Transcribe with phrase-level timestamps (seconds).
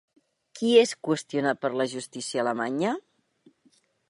[0.59, 2.97] Qui és qüestionat per la justícia alemanya?